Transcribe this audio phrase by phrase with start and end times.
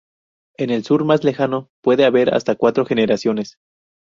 [0.57, 3.59] En el sur más lejano, puede haber hasta cuatro generaciones.